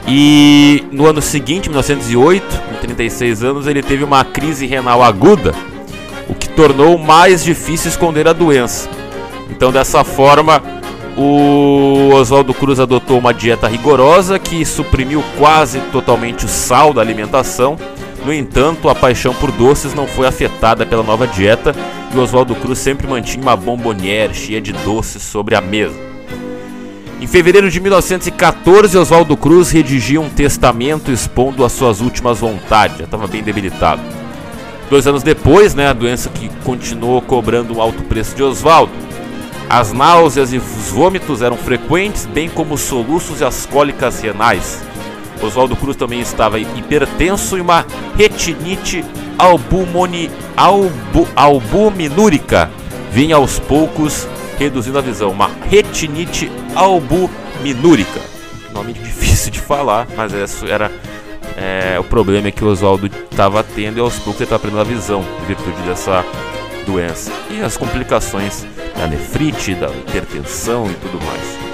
E 0.07 0.85
no 0.93 1.07
ano 1.07 1.23
seguinte, 1.23 1.71
1908, 1.71 2.63
com 2.69 2.75
36 2.81 3.43
anos, 3.43 3.67
ele 3.67 3.83
teve 3.83 4.05
uma 4.05 4.23
crise 4.25 4.67
renal 4.67 5.03
aguda, 5.03 5.55
o 6.29 6.35
que 6.35 6.49
tornou 6.49 6.99
mais 6.99 7.43
difícil 7.43 7.89
esconder 7.89 8.29
a 8.29 8.33
doença. 8.33 8.89
Então, 9.51 9.73
dessa 9.73 10.05
forma, 10.05 10.63
o 11.17 12.11
Oswaldo 12.15 12.53
Cruz 12.53 12.81
adotou 12.81 13.19
uma 13.19 13.33
dieta 13.33 13.69
rigorosa 13.69 14.39
que 14.39 14.65
suprimiu 14.65 15.23
quase 15.39 15.81
totalmente 15.93 16.45
o 16.45 16.49
sal 16.49 16.93
da 16.93 17.01
alimentação. 17.01 17.77
No 18.25 18.33
entanto, 18.33 18.89
a 18.89 18.95
paixão 18.95 19.35
por 19.35 19.53
doces 19.53 19.95
não 19.95 20.07
foi 20.07 20.27
afetada 20.27 20.85
pela 20.85 21.03
nova 21.03 21.27
dieta 21.27 21.75
e 22.13 22.19
Oswaldo 22.19 22.55
Cruz 22.55 22.79
sempre 22.79 23.07
mantinha 23.07 23.43
uma 23.43 23.57
bombonière 23.57 24.35
cheia 24.35 24.61
de 24.61 24.73
doces 24.73 25.23
sobre 25.23 25.55
a 25.55 25.61
mesa. 25.61 25.95
Em 27.21 27.27
fevereiro 27.27 27.71
de 27.71 27.81
1914, 27.81 28.99
Oswaldo 28.99 29.37
Cruz 29.37 29.71
redigia 29.71 30.21
um 30.21 30.29
testamento 30.29 31.11
expondo 31.11 31.65
as 31.65 31.73
suas 31.73 32.01
últimas 32.01 32.41
vontades, 32.41 32.99
já 32.99 33.05
estava 33.05 33.27
bem 33.27 33.43
debilitado. 33.43 34.03
Dois 34.91 35.07
anos 35.07 35.23
depois, 35.23 35.75
né, 35.75 35.89
a 35.89 35.93
doença 35.93 36.29
que 36.29 36.51
continuou 36.65 37.23
cobrando 37.23 37.77
um 37.77 37.81
alto 37.81 38.03
preço 38.03 38.37
de 38.37 38.43
Oswaldo, 38.43 38.93
as 39.69 39.93
náuseas 39.93 40.53
e 40.53 40.59
os 40.59 40.91
vômitos 40.91 41.43
eram 41.43 41.57
frequentes, 41.57 42.27
bem 42.27 42.49
como 42.49 42.75
os 42.75 42.81
soluços 42.81 43.41
e 43.41 43.45
as 43.45 43.67
cólicas 43.67 44.21
renais. 44.21 44.83
Oswaldo 45.43 45.77
Cruz 45.77 45.97
também 45.97 46.21
estava 46.21 46.59
hipertenso 46.59 47.59
e 47.59 47.61
uma 47.61 47.85
retinite 48.17 49.05
albumoni, 49.39 50.31
albu, 50.57 51.29
albuminúrica 51.35 52.71
vinha 53.11 53.37
aos 53.37 53.59
poucos 53.59 54.27
reduzindo 54.59 54.99
a 54.99 55.03
visão. 55.03 55.31
Uma 55.31 55.51
retinite 55.69 56.51
albuminúrica. 56.75 58.21
Nome 58.73 58.93
difícil 58.93 59.51
de 59.51 59.61
falar, 59.61 60.07
mas 60.17 60.33
isso 60.33 60.67
era 60.67 60.91
é, 61.57 61.99
o 61.99 62.05
problema 62.05 62.51
que 62.51 62.65
o 62.65 62.69
Oswaldo 62.69 63.07
estava 63.07 63.63
tendo 63.63 63.99
e 63.99 64.01
aos 64.01 64.17
poucos 64.17 64.41
ele 64.41 64.45
estava 64.45 64.61
perdendo 64.61 64.81
a 64.81 64.85
visão 64.85 65.25
em 65.43 65.47
virtude 65.47 65.81
dessa 65.83 66.25
doença. 66.85 67.33
E 67.51 67.61
as 67.61 67.77
complicações 67.77 68.65
da 68.97 69.07
nefrite, 69.07 69.75
da 69.75 69.89
hipertensão 69.89 70.91
e 70.91 70.95
tudo 70.95 71.25
mais. 71.25 71.65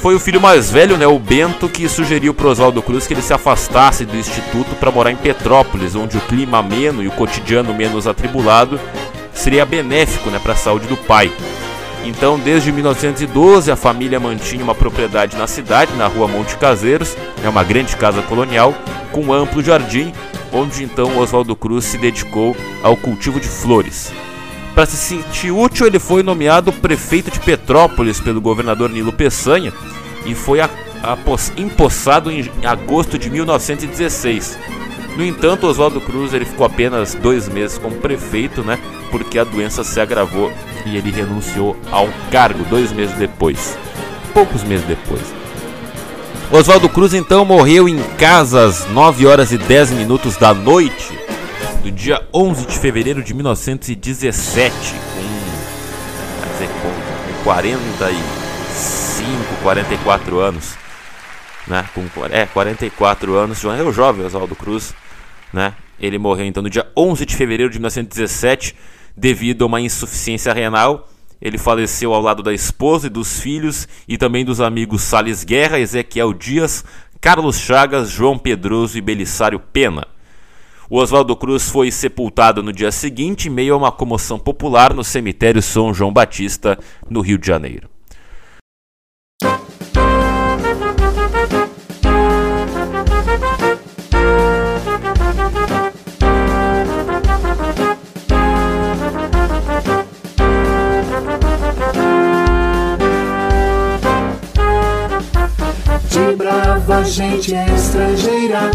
Foi 0.00 0.14
o 0.14 0.20
filho 0.20 0.40
mais 0.40 0.70
velho, 0.70 0.96
né, 0.96 1.08
o 1.08 1.18
Bento, 1.18 1.68
que 1.68 1.88
sugeriu 1.88 2.32
para 2.32 2.46
Oswaldo 2.46 2.80
Cruz 2.80 3.06
que 3.06 3.14
ele 3.14 3.22
se 3.22 3.32
afastasse 3.32 4.04
do 4.04 4.16
instituto 4.16 4.76
para 4.76 4.92
morar 4.92 5.10
em 5.10 5.16
Petrópolis, 5.16 5.96
onde 5.96 6.16
o 6.16 6.20
clima 6.20 6.58
ameno 6.58 7.02
e 7.02 7.08
o 7.08 7.12
cotidiano 7.12 7.74
menos 7.74 8.06
atribulado 8.06 8.78
seria 9.32 9.66
benéfico 9.66 10.30
né, 10.30 10.38
para 10.38 10.52
a 10.52 10.56
saúde 10.56 10.86
do 10.86 10.96
pai. 10.96 11.32
Então, 12.08 12.38
desde 12.38 12.72
1912, 12.72 13.70
a 13.70 13.76
família 13.76 14.18
mantinha 14.18 14.64
uma 14.64 14.74
propriedade 14.74 15.36
na 15.36 15.46
cidade, 15.46 15.94
na 15.94 16.06
rua 16.06 16.26
Monte 16.26 16.56
Caseiros, 16.56 17.14
é 17.44 17.48
uma 17.50 17.62
grande 17.62 17.94
casa 17.96 18.22
colonial, 18.22 18.74
com 19.12 19.26
um 19.26 19.32
amplo 19.32 19.62
jardim, 19.62 20.14
onde 20.50 20.82
então 20.82 21.18
Oswaldo 21.18 21.54
Cruz 21.54 21.84
se 21.84 21.98
dedicou 21.98 22.56
ao 22.82 22.96
cultivo 22.96 23.38
de 23.38 23.46
flores. 23.46 24.10
Para 24.74 24.86
se 24.86 24.96
sentir 24.96 25.50
útil, 25.50 25.86
ele 25.86 25.98
foi 25.98 26.22
nomeado 26.22 26.72
prefeito 26.72 27.30
de 27.30 27.40
Petrópolis 27.40 28.18
pelo 28.18 28.40
governador 28.40 28.88
Nilo 28.88 29.12
Peçanha 29.12 29.70
e 30.24 30.34
foi 30.34 30.60
empossado 31.58 32.30
em 32.30 32.50
agosto 32.64 33.18
de 33.18 33.28
1916. 33.28 34.58
No 35.14 35.24
entanto, 35.24 35.66
Oswaldo 35.66 36.00
Cruz 36.00 36.32
ele 36.32 36.46
ficou 36.46 36.64
apenas 36.64 37.12
dois 37.12 37.50
meses 37.50 37.76
como 37.76 37.96
prefeito, 37.96 38.62
né? 38.62 38.78
Porque 39.10 39.38
a 39.38 39.44
doença 39.44 39.84
se 39.84 40.00
agravou 40.00 40.50
e 40.88 40.96
ele 40.96 41.10
renunciou 41.10 41.76
ao 41.90 42.08
cargo 42.30 42.64
dois 42.64 42.90
meses 42.92 43.14
depois, 43.16 43.76
poucos 44.32 44.64
meses 44.64 44.86
depois. 44.86 45.22
Oswaldo 46.50 46.88
Cruz 46.88 47.12
então 47.12 47.44
morreu 47.44 47.86
em 47.88 48.02
casa 48.16 48.64
às 48.64 48.86
9 48.86 49.26
horas 49.26 49.52
e 49.52 49.58
10 49.58 49.90
minutos 49.90 50.38
da 50.38 50.54
noite 50.54 51.18
do 51.82 51.90
dia 51.90 52.26
11 52.32 52.66
de 52.66 52.78
fevereiro 52.78 53.22
de 53.22 53.34
1917, 53.34 54.72
com, 54.72 55.20
quer 56.42 56.52
dizer, 56.52 56.68
com 56.80 56.90
45, 57.44 58.16
44 59.62 60.38
anos, 60.40 60.74
né? 61.66 61.84
Com, 61.94 62.06
é, 62.30 62.46
44 62.46 63.34
anos, 63.34 63.62
é 63.64 63.82
o 63.82 63.92
jovem 63.92 64.24
Oswaldo 64.24 64.56
Cruz, 64.56 64.94
né? 65.52 65.74
Ele 66.00 66.16
morreu 66.16 66.46
então 66.46 66.62
no 66.62 66.70
dia 66.70 66.86
11 66.96 67.26
de 67.26 67.36
fevereiro 67.36 67.70
de 67.70 67.78
1917 67.78 68.74
devido 69.18 69.62
a 69.62 69.66
uma 69.66 69.80
insuficiência 69.80 70.52
renal. 70.52 71.08
Ele 71.40 71.58
faleceu 71.58 72.14
ao 72.14 72.22
lado 72.22 72.42
da 72.42 72.52
esposa 72.52 73.06
e 73.06 73.10
dos 73.10 73.40
filhos 73.40 73.86
e 74.08 74.16
também 74.16 74.44
dos 74.44 74.60
amigos 74.60 75.02
Sales 75.02 75.44
Guerra, 75.44 75.78
Ezequiel 75.78 76.32
Dias, 76.32 76.84
Carlos 77.20 77.58
Chagas, 77.58 78.10
João 78.10 78.38
Pedroso 78.38 78.96
e 78.96 79.00
Belisário 79.00 79.60
Pena. 79.60 80.06
O 80.90 80.98
Oswaldo 80.98 81.36
Cruz 81.36 81.68
foi 81.68 81.90
sepultado 81.90 82.62
no 82.62 82.72
dia 82.72 82.90
seguinte, 82.90 83.48
em 83.48 83.50
meio 83.50 83.74
a 83.74 83.76
uma 83.76 83.92
comoção 83.92 84.38
popular 84.38 84.94
no 84.94 85.04
cemitério 85.04 85.60
São 85.60 85.92
João 85.92 86.12
Batista, 86.12 86.78
no 87.10 87.20
Rio 87.20 87.38
de 87.38 87.46
Janeiro. 87.46 87.88
Brava 106.88 107.04
gente 107.04 107.54
estrangeira 107.54 108.70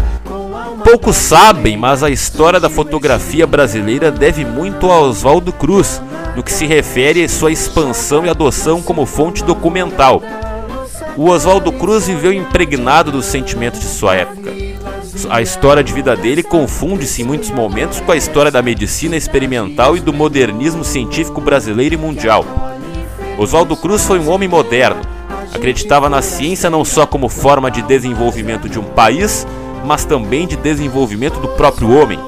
Poucos 0.84 1.16
sabem, 1.16 1.76
mas 1.76 2.02
a 2.02 2.10
história 2.10 2.60
da 2.60 2.70
fotografia 2.70 3.46
brasileira 3.46 4.10
deve 4.10 4.44
muito 4.44 4.90
a 4.90 5.00
Oswaldo 5.00 5.52
Cruz, 5.52 6.00
no 6.36 6.42
que 6.42 6.52
se 6.52 6.66
refere 6.66 7.24
à 7.24 7.28
sua 7.28 7.50
expansão 7.50 8.24
e 8.24 8.28
adoção 8.28 8.80
como 8.80 9.04
fonte 9.04 9.42
documental. 9.42 10.22
O 11.16 11.28
Oswaldo 11.30 11.72
Cruz 11.72 12.06
viveu 12.06 12.32
impregnado 12.32 13.10
dos 13.10 13.24
sentimentos 13.24 13.80
de 13.80 13.86
sua 13.86 14.14
época. 14.14 14.52
A 15.30 15.40
história 15.42 15.82
de 15.82 15.92
vida 15.92 16.14
dele 16.14 16.42
confunde-se 16.42 17.22
em 17.22 17.24
muitos 17.24 17.50
momentos 17.50 18.00
com 18.00 18.12
a 18.12 18.16
história 18.16 18.50
da 18.50 18.62
medicina 18.62 19.16
experimental 19.16 19.96
e 19.96 20.00
do 20.00 20.12
modernismo 20.12 20.84
científico 20.84 21.40
brasileiro 21.40 21.94
e 21.94 21.98
mundial. 21.98 22.44
Oswaldo 23.38 23.76
Cruz 23.76 24.04
foi 24.04 24.18
um 24.18 24.28
homem 24.30 24.48
moderno. 24.48 25.13
Acreditava 25.52 26.08
na 26.08 26.22
ciência 26.22 26.70
não 26.70 26.84
só 26.84 27.06
como 27.06 27.28
forma 27.28 27.70
de 27.70 27.82
desenvolvimento 27.82 28.68
de 28.68 28.78
um 28.78 28.84
país, 28.84 29.46
mas 29.84 30.04
também 30.04 30.46
de 30.46 30.56
desenvolvimento 30.56 31.38
do 31.40 31.48
próprio 31.48 31.90
homem. 31.90 32.18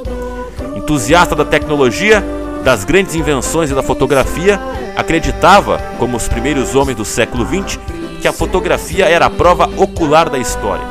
Entusiasta 0.75 1.35
da 1.35 1.45
tecnologia, 1.45 2.23
das 2.63 2.85
grandes 2.85 3.15
invenções 3.15 3.71
e 3.71 3.75
da 3.75 3.83
fotografia, 3.83 4.61
acreditava, 4.97 5.79
como 5.99 6.17
os 6.17 6.29
primeiros 6.29 6.75
homens 6.75 6.97
do 6.97 7.05
século 7.05 7.47
XX, 7.47 7.79
que 8.21 8.29
a 8.29 8.33
fotografia 8.33 9.07
era 9.07 9.27
a 9.27 9.31
prova 9.31 9.71
ocular 9.77 10.29
da 10.29 10.39
história. 10.39 10.85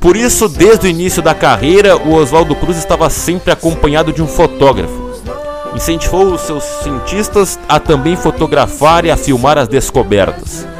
Por 0.00 0.16
isso, 0.16 0.48
desde 0.48 0.86
o 0.86 0.90
início 0.90 1.22
da 1.22 1.34
carreira, 1.34 1.96
o 1.96 2.14
Oswaldo 2.14 2.54
Cruz 2.54 2.76
estava 2.76 3.08
sempre 3.08 3.50
acompanhado 3.50 4.12
de 4.12 4.22
um 4.22 4.26
fotógrafo. 4.26 5.14
Incentivou 5.74 6.26
os 6.32 6.42
seus 6.42 6.62
cientistas 6.82 7.58
a 7.68 7.80
também 7.80 8.14
fotografar 8.14 9.04
e 9.04 9.10
a 9.10 9.16
filmar 9.16 9.56
as 9.56 9.66
descobertas. 9.66 10.73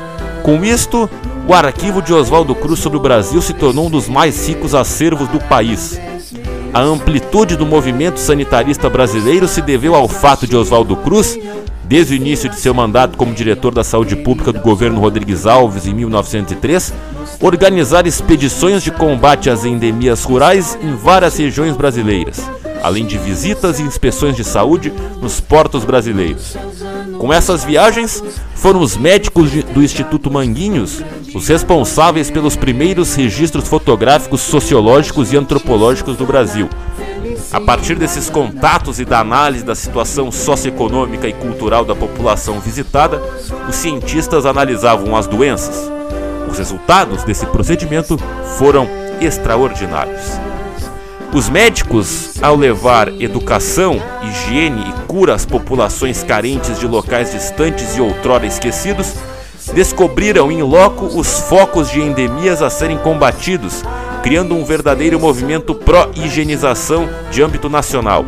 Com 0.44 0.62
isto, 0.62 1.08
o 1.48 1.54
arquivo 1.54 2.02
de 2.02 2.12
Oswaldo 2.12 2.54
Cruz 2.54 2.78
sobre 2.78 2.98
o 2.98 3.00
Brasil 3.00 3.40
se 3.40 3.54
tornou 3.54 3.86
um 3.86 3.90
dos 3.90 4.10
mais 4.10 4.46
ricos 4.46 4.74
acervos 4.74 5.26
do 5.28 5.40
país. 5.40 5.98
A 6.70 6.82
amplitude 6.82 7.56
do 7.56 7.64
movimento 7.64 8.20
sanitarista 8.20 8.90
brasileiro 8.90 9.48
se 9.48 9.62
deveu 9.62 9.94
ao 9.94 10.06
fato 10.06 10.46
de 10.46 10.54
Oswaldo 10.54 10.96
Cruz 10.96 11.38
Desde 11.86 12.14
o 12.14 12.16
início 12.16 12.48
de 12.48 12.56
seu 12.56 12.72
mandato 12.72 13.16
como 13.16 13.34
diretor 13.34 13.72
da 13.72 13.84
saúde 13.84 14.16
pública 14.16 14.52
do 14.52 14.60
governo 14.60 15.00
Rodrigues 15.00 15.46
Alves 15.46 15.86
em 15.86 15.92
1903, 15.92 16.94
organizar 17.40 18.06
expedições 18.06 18.82
de 18.82 18.90
combate 18.90 19.50
às 19.50 19.64
endemias 19.64 20.24
rurais 20.24 20.78
em 20.82 20.94
várias 20.94 21.36
regiões 21.36 21.76
brasileiras, 21.76 22.42
além 22.82 23.06
de 23.06 23.18
visitas 23.18 23.78
e 23.78 23.82
inspeções 23.82 24.36
de 24.36 24.44
saúde 24.44 24.92
nos 25.20 25.40
portos 25.40 25.84
brasileiros. 25.84 26.56
Com 27.18 27.32
essas 27.32 27.64
viagens, 27.64 28.22
foram 28.54 28.80
os 28.80 28.96
médicos 28.96 29.50
do 29.50 29.82
Instituto 29.82 30.30
Manguinhos 30.30 31.02
os 31.34 31.48
responsáveis 31.48 32.30
pelos 32.30 32.54
primeiros 32.54 33.14
registros 33.14 33.66
fotográficos 33.66 34.40
sociológicos 34.40 35.32
e 35.32 35.36
antropológicos 35.36 36.16
do 36.16 36.24
Brasil. 36.24 36.68
A 37.52 37.60
partir 37.60 37.96
desses 37.96 38.30
contatos 38.30 39.00
e 39.00 39.04
da 39.04 39.18
análise 39.18 39.64
da 39.64 39.74
situação 39.74 40.30
socioeconômica 40.30 41.26
e 41.28 41.32
cultural 41.32 41.84
da 41.84 41.94
população 41.94 42.60
visitada, 42.60 43.20
os 43.68 43.74
cientistas 43.74 44.46
analisavam 44.46 45.16
as 45.16 45.26
doenças. 45.26 45.93
Os 46.54 46.58
resultados 46.58 47.24
desse 47.24 47.44
procedimento 47.46 48.16
foram 48.56 48.88
extraordinários. 49.20 50.38
Os 51.32 51.48
médicos, 51.48 52.40
ao 52.40 52.54
levar 52.54 53.08
educação, 53.20 54.00
higiene 54.22 54.88
e 54.88 54.92
cura 55.08 55.34
às 55.34 55.44
populações 55.44 56.22
carentes 56.22 56.78
de 56.78 56.86
locais 56.86 57.32
distantes 57.32 57.96
e 57.96 58.00
outrora 58.00 58.46
esquecidos, 58.46 59.14
descobriram 59.74 60.52
em 60.52 60.62
loco 60.62 61.06
os 61.06 61.40
focos 61.40 61.90
de 61.90 62.00
endemias 62.00 62.62
a 62.62 62.70
serem 62.70 62.98
combatidos, 62.98 63.82
criando 64.22 64.54
um 64.54 64.64
verdadeiro 64.64 65.18
movimento 65.18 65.74
pró-higienização 65.74 67.08
de 67.32 67.42
âmbito 67.42 67.68
nacional. 67.68 68.24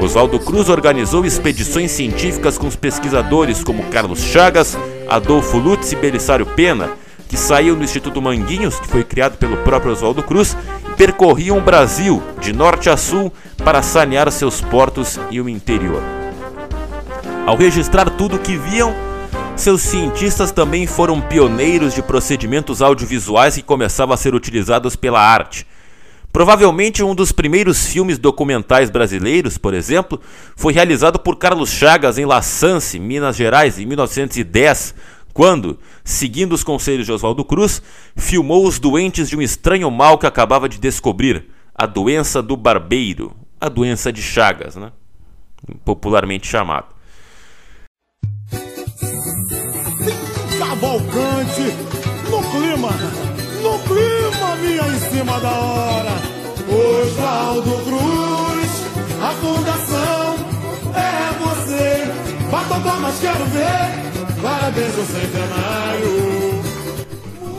Oswaldo 0.00 0.38
Cruz 0.38 0.68
organizou 0.68 1.24
expedições 1.24 1.90
científicas 1.90 2.56
com 2.56 2.68
os 2.68 2.76
pesquisadores 2.76 3.64
como 3.64 3.82
Carlos 3.86 4.20
Chagas, 4.20 4.78
Adolfo 5.08 5.58
Lutz 5.58 5.90
e 5.90 5.96
Belisário 5.96 6.46
Pena, 6.46 6.90
que 7.30 7.36
saíam 7.36 7.76
do 7.76 7.84
Instituto 7.84 8.20
Manguinhos, 8.20 8.80
que 8.80 8.88
foi 8.88 9.04
criado 9.04 9.38
pelo 9.38 9.56
próprio 9.58 9.92
Oswaldo 9.92 10.20
Cruz, 10.20 10.56
percorriam 10.96 11.58
o 11.58 11.60
Brasil, 11.60 12.20
de 12.40 12.52
norte 12.52 12.90
a 12.90 12.96
sul, 12.96 13.32
para 13.64 13.82
sanear 13.82 14.28
seus 14.32 14.60
portos 14.60 15.16
e 15.30 15.40
o 15.40 15.48
interior. 15.48 16.02
Ao 17.46 17.54
registrar 17.54 18.10
tudo 18.10 18.34
o 18.34 18.38
que 18.40 18.56
viam, 18.56 18.92
seus 19.54 19.80
cientistas 19.80 20.50
também 20.50 20.88
foram 20.88 21.20
pioneiros 21.20 21.94
de 21.94 22.02
procedimentos 22.02 22.82
audiovisuais 22.82 23.54
que 23.54 23.62
começavam 23.62 24.12
a 24.12 24.16
ser 24.16 24.34
utilizados 24.34 24.96
pela 24.96 25.20
arte. 25.20 25.64
Provavelmente 26.32 27.04
um 27.04 27.14
dos 27.14 27.30
primeiros 27.30 27.86
filmes 27.86 28.18
documentais 28.18 28.90
brasileiros, 28.90 29.56
por 29.56 29.72
exemplo, 29.72 30.20
foi 30.56 30.72
realizado 30.72 31.20
por 31.20 31.36
Carlos 31.36 31.70
Chagas 31.70 32.18
em 32.18 32.24
La 32.24 32.42
Sance, 32.42 32.98
Minas 32.98 33.36
Gerais, 33.36 33.78
em 33.78 33.86
1910, 33.86 34.94
quando, 35.32 35.78
seguindo 36.04 36.52
os 36.52 36.64
conselhos 36.64 37.06
de 37.06 37.12
Oswaldo 37.12 37.44
Cruz, 37.44 37.82
filmou 38.16 38.66
os 38.66 38.78
doentes 38.78 39.28
de 39.28 39.36
um 39.36 39.42
estranho 39.42 39.90
mal 39.90 40.18
que 40.18 40.26
acabava 40.26 40.68
de 40.68 40.78
descobrir, 40.78 41.46
a 41.74 41.86
doença 41.86 42.42
do 42.42 42.56
barbeiro, 42.56 43.34
a 43.60 43.68
doença 43.68 44.12
de 44.12 44.22
Chagas, 44.22 44.76
né? 44.76 44.92
popularmente 45.84 46.46
chamada. 46.46 46.86
Cavalcante, 50.58 51.62
no 52.30 52.42
clima, 52.50 52.90
no 53.62 53.78
clima, 53.80 54.56
minha 54.56 54.86
em 54.88 54.98
cima 55.10 55.40
da 55.40 55.50
hora. 55.50 56.10
Oswaldo 56.68 57.84
Cruz, 57.84 58.70
a 59.22 59.32
fundação 59.32 60.34
é 60.94 61.32
você. 61.38 62.50
Bata 62.50 62.98
mas 63.00 63.20
quero 63.20 63.44
ver 63.46 64.09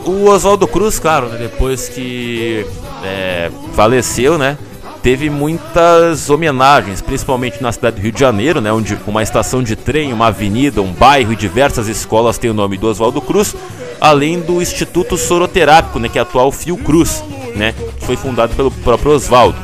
O 0.04 0.28
Oswaldo 0.28 0.66
Cruz, 0.66 0.98
claro, 0.98 1.28
né, 1.28 1.38
depois 1.38 1.88
que 1.88 2.66
é, 3.04 3.50
faleceu, 3.74 4.36
né? 4.36 4.58
Teve 5.02 5.28
muitas 5.28 6.30
homenagens, 6.30 7.00
principalmente 7.00 7.60
na 7.60 7.72
cidade 7.72 7.96
do 7.96 8.02
Rio 8.02 8.12
de 8.12 8.20
Janeiro, 8.20 8.60
né, 8.60 8.72
onde 8.72 8.96
uma 9.06 9.22
estação 9.22 9.62
de 9.62 9.74
trem, 9.74 10.12
uma 10.12 10.28
avenida, 10.28 10.80
um 10.80 10.92
bairro 10.92 11.32
e 11.32 11.36
diversas 11.36 11.88
escolas 11.88 12.38
têm 12.38 12.50
o 12.50 12.54
nome 12.54 12.78
do 12.78 12.86
Oswaldo 12.86 13.20
Cruz, 13.20 13.54
além 14.00 14.40
do 14.40 14.62
Instituto 14.62 15.16
Soroterápico, 15.16 15.98
né, 15.98 16.08
que 16.08 16.18
é 16.18 16.22
atual 16.22 16.52
Fiocruz, 16.52 17.22
né, 17.56 17.74
que 17.98 18.06
foi 18.06 18.16
fundado 18.16 18.54
pelo 18.54 18.70
próprio 18.70 19.12
Oswaldo. 19.12 19.58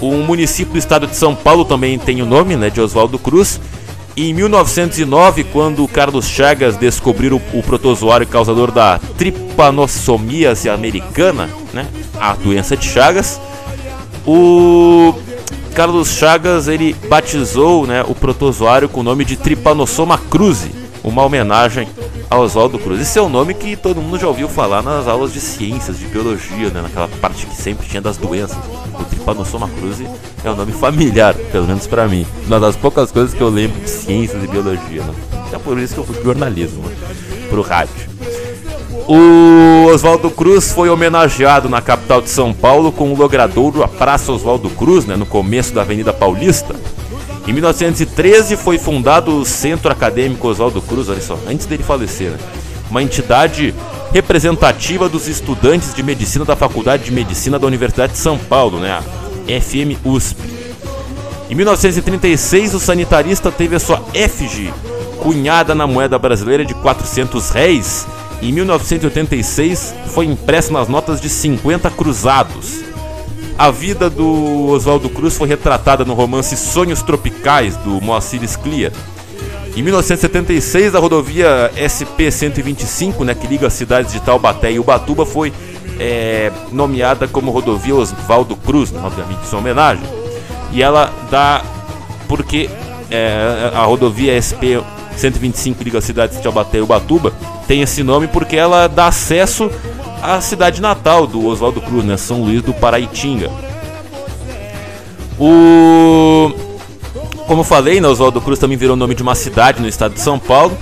O 0.00 0.12
município 0.12 0.74
do 0.74 0.78
estado 0.78 1.06
de 1.06 1.16
São 1.16 1.34
Paulo 1.34 1.64
também 1.64 1.98
tem 1.98 2.20
o 2.22 2.26
nome 2.26 2.54
né, 2.54 2.70
de 2.70 2.80
Oswaldo 2.80 3.18
Cruz 3.18 3.58
em 4.22 4.32
1909, 4.32 5.44
quando 5.44 5.86
Carlos 5.86 6.26
Chagas 6.28 6.76
descobriu 6.76 7.40
o, 7.52 7.62
protozoário 7.62 8.26
causador 8.26 8.72
da 8.72 8.98
tripanossomíase 9.16 10.68
americana, 10.68 11.48
né, 11.72 11.86
a 12.18 12.34
doença 12.34 12.76
de 12.76 12.86
Chagas, 12.86 13.40
o 14.26 15.14
Carlos 15.74 16.08
Chagas 16.10 16.66
ele 16.66 16.94
batizou 17.08 17.86
né, 17.86 18.04
o 18.06 18.14
protozoário 18.14 18.88
com 18.88 19.00
o 19.00 19.04
nome 19.04 19.24
de 19.24 19.36
Trypanosoma 19.36 20.18
cruzi, 20.18 20.72
uma 21.04 21.22
homenagem 21.22 21.88
a 22.30 22.38
Oswaldo 22.38 22.78
Cruz. 22.78 23.00
Esse 23.00 23.18
é 23.18 23.22
um 23.22 23.28
nome 23.28 23.54
que 23.54 23.76
todo 23.76 24.02
mundo 24.02 24.18
já 24.18 24.26
ouviu 24.26 24.48
falar 24.48 24.82
nas 24.82 25.06
aulas 25.06 25.32
de 25.32 25.40
ciências, 25.40 25.98
de 25.98 26.06
biologia, 26.06 26.70
né, 26.70 26.82
naquela 26.82 27.08
parte 27.08 27.46
que 27.46 27.54
sempre 27.54 27.86
tinha 27.86 28.02
das 28.02 28.16
doenças. 28.16 28.58
O 28.98 29.04
Trypanosoma 29.04 29.68
cruzi 29.68 30.06
é 30.44 30.50
um 30.50 30.56
nome 30.56 30.72
familiar, 30.72 31.34
pelo 31.34 31.66
menos 31.66 31.86
para 31.86 32.08
mim. 32.08 32.26
Uma 32.46 32.58
das 32.58 32.76
poucas 32.76 33.12
coisas 33.12 33.34
que 33.34 33.40
eu 33.40 33.48
lembro 33.48 33.80
de 33.80 33.88
ciências 33.88 34.42
e 34.42 34.46
biologia. 34.46 35.02
Né? 35.02 35.14
É 35.52 35.58
por 35.58 35.78
isso 35.78 35.94
que 35.94 36.00
eu 36.00 36.04
fui 36.04 36.14
pro 36.16 36.24
jornalismo, 36.24 36.82
né? 36.82 36.96
pro 37.48 37.62
rádio. 37.62 38.08
O 39.06 39.86
Oswaldo 39.86 40.30
Cruz 40.30 40.70
foi 40.70 40.90
homenageado 40.90 41.68
na 41.68 41.80
capital 41.80 42.20
de 42.20 42.28
São 42.28 42.52
Paulo 42.52 42.92
com 42.92 43.12
o 43.12 43.16
logradouro 43.16 43.82
a 43.82 43.88
Praça 43.88 44.30
Oswaldo 44.30 44.68
Cruz, 44.68 45.06
né, 45.06 45.16
no 45.16 45.24
começo 45.24 45.72
da 45.72 45.80
Avenida 45.80 46.12
Paulista. 46.12 46.76
Em 47.46 47.52
1913 47.54 48.56
foi 48.56 48.76
fundado 48.78 49.34
o 49.34 49.46
Centro 49.46 49.90
Acadêmico 49.90 50.46
Oswaldo 50.46 50.82
Cruz, 50.82 51.08
olha 51.08 51.22
só, 51.22 51.38
antes 51.48 51.64
dele 51.64 51.82
falecer, 51.82 52.32
né? 52.32 52.38
uma 52.90 53.02
entidade 53.02 53.74
representativa 54.12 55.08
dos 55.08 55.28
estudantes 55.28 55.94
de 55.94 56.02
medicina 56.02 56.44
da 56.44 56.56
Faculdade 56.56 57.04
de 57.04 57.12
Medicina 57.12 57.58
da 57.58 57.66
Universidade 57.66 58.12
de 58.12 58.18
São 58.18 58.38
Paulo, 58.38 58.78
né? 58.78 59.02
FM 59.46 60.04
USP. 60.04 60.38
Em 61.50 61.54
1936, 61.54 62.74
o 62.74 62.80
sanitarista 62.80 63.50
teve 63.50 63.76
a 63.76 63.80
sua 63.80 64.02
efígie 64.12 64.72
cunhada 65.18 65.74
na 65.74 65.86
moeda 65.86 66.18
brasileira 66.18 66.64
de 66.64 66.74
400 66.74 67.50
réis. 67.50 68.06
Em 68.40 68.52
1986, 68.52 69.94
foi 70.08 70.26
impressa 70.26 70.72
nas 70.72 70.88
notas 70.88 71.20
de 71.20 71.28
50 71.28 71.90
cruzados. 71.90 72.84
A 73.58 73.70
vida 73.70 74.08
do 74.08 74.68
Oswaldo 74.68 75.08
Cruz 75.08 75.36
foi 75.36 75.48
retratada 75.48 76.04
no 76.04 76.14
romance 76.14 76.56
Sonhos 76.56 77.02
Tropicais, 77.02 77.76
do 77.78 78.00
Moacir 78.00 78.42
Sclia. 78.44 78.92
Em 79.78 79.82
1976, 79.82 80.96
a 80.96 80.98
rodovia 80.98 81.70
SP-125, 81.76 83.24
né, 83.24 83.32
que 83.32 83.46
liga 83.46 83.68
as 83.68 83.74
cidades 83.74 84.12
de 84.12 84.18
Taubaté 84.18 84.72
e 84.72 84.78
Ubatuba, 84.80 85.24
foi 85.24 85.52
é, 86.00 86.50
nomeada 86.72 87.28
como 87.28 87.52
rodovia 87.52 87.94
Oswaldo 87.94 88.56
Cruz, 88.56 88.90
né, 88.90 89.00
obviamente 89.04 89.46
sua 89.46 89.60
homenagem. 89.60 90.02
E 90.72 90.82
ela 90.82 91.12
dá 91.30 91.62
porque 92.26 92.68
é, 93.08 93.70
a 93.72 93.84
rodovia 93.84 94.34
SP 94.42 94.82
125 95.16 95.84
liga 95.84 95.98
as 95.98 96.04
cidades 96.04 96.36
de 96.36 96.42
Taubaté 96.42 96.78
e 96.78 96.80
Ubatuba 96.80 97.32
tem 97.68 97.80
esse 97.80 98.02
nome 98.02 98.26
porque 98.26 98.56
ela 98.56 98.88
dá 98.88 99.06
acesso 99.06 99.70
à 100.20 100.40
cidade 100.40 100.82
natal 100.82 101.24
do 101.24 101.46
Oswaldo 101.46 101.80
Cruz, 101.80 102.04
né, 102.04 102.16
São 102.16 102.42
Luís 102.42 102.62
do 102.62 102.74
Paraitinga. 102.74 103.48
O 105.38 105.97
como 107.48 107.62
eu 107.62 107.64
falei, 107.64 108.00
né, 108.00 108.06
Oswaldo 108.06 108.40
Cruz 108.40 108.60
também 108.60 108.76
virou 108.76 108.94
nome 108.94 109.14
de 109.14 109.22
uma 109.22 109.34
cidade 109.34 109.80
no 109.80 109.88
estado 109.88 110.14
de 110.14 110.20
São 110.20 110.38
Paulo 110.38 110.76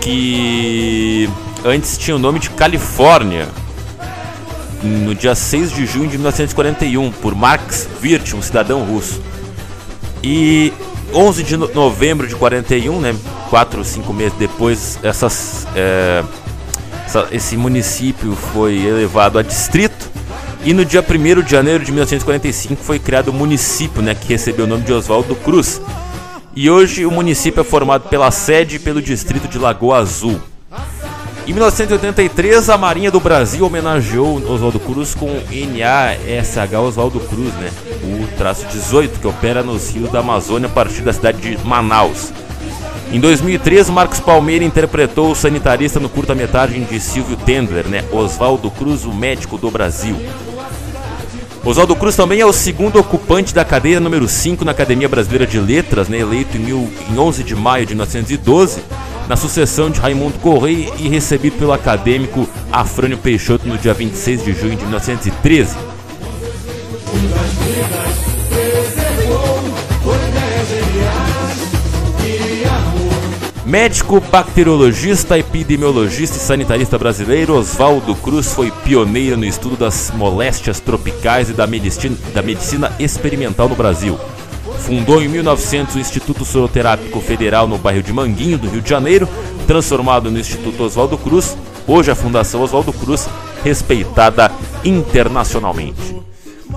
que 0.00 1.28
antes 1.64 1.98
tinha 1.98 2.16
o 2.16 2.18
nome 2.18 2.38
de 2.38 2.48
Califórnia, 2.50 3.48
no 4.82 5.14
dia 5.14 5.34
6 5.34 5.72
de 5.72 5.84
junho 5.84 6.08
de 6.08 6.16
1941 6.16 7.10
por 7.12 7.34
Max 7.34 7.88
Wirth, 8.00 8.34
um 8.34 8.40
cidadão 8.40 8.84
russo. 8.84 9.20
E 10.22 10.72
11 11.12 11.42
de 11.42 11.56
novembro 11.56 12.26
de 12.26 12.36
41, 12.36 13.00
né, 13.00 13.16
4 13.50 13.80
ou 13.80 13.84
5 13.84 14.12
meses 14.14 14.38
depois, 14.38 14.98
essas, 15.02 15.66
é, 15.74 16.22
essa, 17.04 17.26
esse 17.32 17.56
município 17.56 18.36
foi 18.36 18.76
elevado 18.76 19.40
a 19.40 19.42
distrito. 19.42 20.05
E 20.66 20.74
no 20.74 20.84
dia 20.84 21.00
1 21.00 21.42
de 21.42 21.50
janeiro 21.52 21.84
de 21.84 21.92
1945 21.92 22.82
foi 22.82 22.98
criado 22.98 23.28
o 23.28 23.32
município, 23.32 24.02
né, 24.02 24.16
que 24.16 24.26
recebeu 24.26 24.64
o 24.64 24.68
nome 24.68 24.82
de 24.82 24.92
Oswaldo 24.92 25.36
Cruz. 25.36 25.80
E 26.56 26.68
hoje 26.68 27.06
o 27.06 27.10
município 27.12 27.60
é 27.60 27.64
formado 27.64 28.08
pela 28.08 28.32
sede 28.32 28.74
e 28.74 28.78
pelo 28.80 29.00
distrito 29.00 29.46
de 29.46 29.60
Lagoa 29.60 29.98
Azul. 29.98 30.40
Em 31.46 31.52
1983, 31.52 32.68
a 32.68 32.76
Marinha 32.76 33.12
do 33.12 33.20
Brasil 33.20 33.64
homenageou 33.64 34.42
Oswaldo 34.50 34.80
Cruz 34.80 35.14
com 35.14 35.28
NASH 35.28 36.72
Oswaldo 36.84 37.20
Cruz, 37.20 37.54
né? 37.54 37.70
O 38.02 38.26
traço 38.36 38.66
18, 38.66 39.20
que 39.20 39.26
opera 39.28 39.62
nos 39.62 39.90
rios 39.90 40.10
da 40.10 40.18
Amazônia 40.18 40.66
a 40.66 40.72
partir 40.72 41.02
da 41.02 41.12
cidade 41.12 41.38
de 41.38 41.64
Manaus. 41.64 42.32
Em 43.12 43.20
2003, 43.20 43.88
Marcos 43.88 44.18
Palmeira 44.18 44.64
interpretou 44.64 45.30
o 45.30 45.34
sanitarista 45.36 46.00
no 46.00 46.08
curta-metragem 46.08 46.82
de 46.82 46.98
Silvio 46.98 47.36
Tendler, 47.36 47.86
né? 47.86 48.04
Oswaldo 48.10 48.68
Cruz, 48.68 49.04
o 49.04 49.14
médico 49.14 49.56
do 49.56 49.70
Brasil. 49.70 50.16
Oswaldo 51.66 51.96
Cruz 51.96 52.14
também 52.14 52.38
é 52.38 52.46
o 52.46 52.52
segundo 52.52 53.00
ocupante 53.00 53.52
da 53.52 53.64
cadeira 53.64 53.98
número 53.98 54.28
5 54.28 54.64
na 54.64 54.70
Academia 54.70 55.08
Brasileira 55.08 55.44
de 55.44 55.58
Letras, 55.58 56.08
né? 56.08 56.20
eleito 56.20 56.56
em, 56.56 56.60
mil, 56.60 56.88
em 57.10 57.18
11 57.18 57.42
de 57.42 57.56
maio 57.56 57.84
de 57.84 57.92
1912, 57.92 58.84
na 59.28 59.34
sucessão 59.34 59.90
de 59.90 59.98
Raimundo 59.98 60.38
Correia 60.38 60.92
e 60.96 61.08
recebido 61.08 61.58
pelo 61.58 61.72
acadêmico 61.72 62.48
Afrânio 62.70 63.18
Peixoto 63.18 63.66
no 63.66 63.76
dia 63.76 63.92
26 63.92 64.44
de 64.44 64.52
junho 64.52 64.76
de 64.76 64.84
1913. 64.84 65.76
Médico, 73.76 74.22
bacteriologista, 74.22 75.38
epidemiologista 75.38 76.38
e 76.38 76.40
sanitarista 76.40 76.96
brasileiro, 76.96 77.58
Oswaldo 77.58 78.14
Cruz 78.14 78.54
foi 78.54 78.70
pioneiro 78.70 79.36
no 79.36 79.44
estudo 79.44 79.76
das 79.76 80.10
moléstias 80.12 80.80
tropicais 80.80 81.50
e 81.50 81.52
da 81.52 81.66
medicina, 81.66 82.16
da 82.32 82.40
medicina 82.40 82.90
experimental 82.98 83.68
no 83.68 83.76
Brasil. 83.76 84.18
Fundou 84.78 85.22
em 85.22 85.28
1900 85.28 85.94
o 85.94 85.98
Instituto 85.98 86.42
Soroterápico 86.42 87.20
Federal 87.20 87.68
no 87.68 87.76
bairro 87.76 88.02
de 88.02 88.14
Manguinho, 88.14 88.56
do 88.56 88.70
Rio 88.70 88.80
de 88.80 88.88
Janeiro, 88.88 89.28
transformado 89.66 90.30
no 90.30 90.38
Instituto 90.38 90.82
Oswaldo 90.82 91.18
Cruz, 91.18 91.54
hoje 91.86 92.10
a 92.10 92.14
Fundação 92.14 92.62
Oswaldo 92.62 92.94
Cruz, 92.94 93.28
respeitada 93.62 94.50
internacionalmente. 94.86 96.25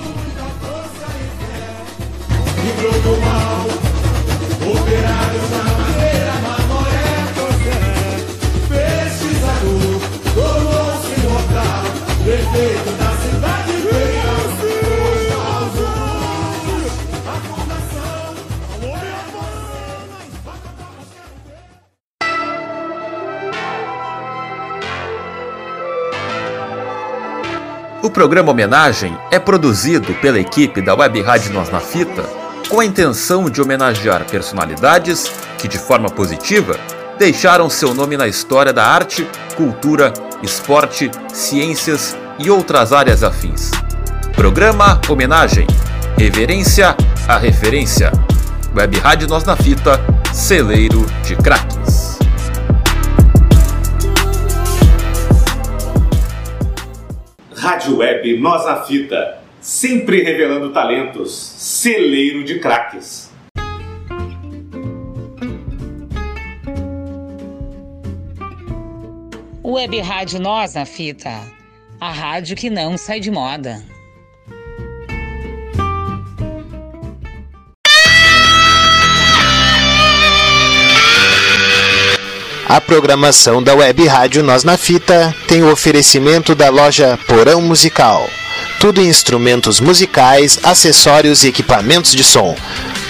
Programa 28.16 28.50
Homenagem 28.50 29.14
é 29.30 29.38
produzido 29.38 30.14
pela 30.14 30.40
equipe 30.40 30.80
da 30.80 30.94
Web 30.94 31.20
Rádio 31.20 31.52
Nós 31.52 31.68
na 31.68 31.80
Fita 31.80 32.22
com 32.66 32.80
a 32.80 32.84
intenção 32.84 33.50
de 33.50 33.60
homenagear 33.60 34.24
personalidades 34.24 35.30
que, 35.58 35.68
de 35.68 35.78
forma 35.78 36.08
positiva, 36.08 36.80
deixaram 37.18 37.68
seu 37.68 37.92
nome 37.92 38.16
na 38.16 38.26
história 38.26 38.72
da 38.72 38.86
arte, 38.86 39.28
cultura, 39.54 40.14
esporte, 40.42 41.10
ciências 41.30 42.16
e 42.38 42.50
outras 42.50 42.90
áreas 42.90 43.22
afins. 43.22 43.70
Programa 44.34 44.98
Homenagem. 45.10 45.66
Reverência 46.16 46.96
à 47.28 47.36
referência. 47.36 48.10
Web 48.74 48.98
Rádio 48.98 49.28
Nós 49.28 49.44
na 49.44 49.56
Fita, 49.56 50.00
celeiro 50.32 51.04
de 51.22 51.36
craques. 51.36 51.75
Rádio 57.66 57.96
Web 57.96 58.38
Nós 58.38 58.64
na 58.64 58.84
Fita, 58.84 59.38
sempre 59.60 60.22
revelando 60.22 60.72
talentos, 60.72 61.32
celeiro 61.34 62.44
de 62.44 62.60
craques. 62.60 63.28
Web 69.64 69.98
Rádio 69.98 70.38
Nós 70.38 70.74
na 70.74 70.86
Fita, 70.86 71.40
a 72.00 72.12
rádio 72.12 72.54
que 72.54 72.70
não 72.70 72.96
sai 72.96 73.18
de 73.18 73.32
moda. 73.32 73.82
A 82.68 82.80
programação 82.80 83.62
da 83.62 83.76
Web 83.76 84.08
Rádio 84.08 84.42
Nós 84.42 84.64
na 84.64 84.76
Fita 84.76 85.32
tem 85.46 85.62
o 85.62 85.70
oferecimento 85.70 86.52
da 86.52 86.68
loja 86.68 87.16
Porão 87.28 87.62
Musical. 87.62 88.28
Tudo 88.80 89.00
em 89.00 89.06
instrumentos 89.06 89.78
musicais, 89.78 90.58
acessórios 90.64 91.44
e 91.44 91.48
equipamentos 91.48 92.10
de 92.10 92.24
som, 92.24 92.56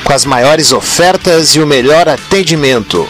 com 0.05 0.13
as 0.13 0.27
maiores 0.27 0.73
ofertas 0.73 1.55
e 1.55 1.61
o 1.61 1.67
melhor 1.67 2.07
atendimento. 2.07 3.09